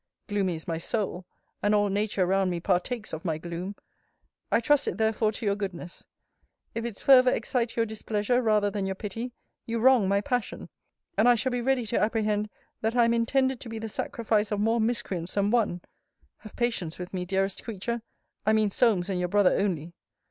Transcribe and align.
(Gloomy 0.27 0.55
is 0.55 0.67
my 0.67 0.79
soul; 0.79 1.27
and 1.61 1.75
all 1.75 1.87
Nature 1.87 2.23
around 2.23 2.49
me 2.49 2.59
partakes 2.59 3.13
of 3.13 3.23
my 3.23 3.37
gloom!) 3.37 3.75
I 4.51 4.59
trust 4.59 4.87
it 4.87 4.97
therefore 4.97 5.31
to 5.33 5.45
your 5.45 5.53
goodness 5.53 6.05
if 6.73 6.85
its 6.85 6.99
fervour 6.99 7.29
excite 7.29 7.75
your 7.75 7.85
displeasure 7.85 8.41
rather 8.41 8.71
than 8.71 8.87
your 8.87 8.95
pity, 8.95 9.31
you 9.67 9.77
wrong 9.77 10.07
my 10.07 10.19
passion; 10.19 10.69
and 11.19 11.29
I 11.29 11.35
shall 11.35 11.51
be 11.51 11.61
ready 11.61 11.85
to 11.85 11.99
apprehend, 12.01 12.49
that 12.81 12.95
I 12.95 13.05
am 13.05 13.13
intended 13.13 13.59
to 13.59 13.69
be 13.69 13.77
the 13.77 13.89
sacrifice 13.89 14.51
of 14.51 14.59
more 14.59 14.81
miscreants 14.81 15.35
than 15.35 15.51
one! 15.51 15.81
[Have 16.37 16.55
patience 16.55 16.97
with 16.97 17.13
me, 17.13 17.23
dearest 17.23 17.63
creature! 17.63 18.01
I 18.43 18.53
mean 18.53 18.71
Solmes 18.71 19.07
and 19.07 19.19
your 19.19 19.29
brother 19.29 19.53
only. 19.55 19.93